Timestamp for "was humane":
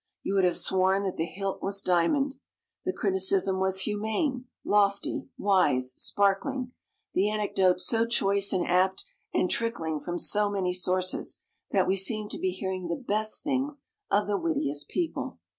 3.59-4.45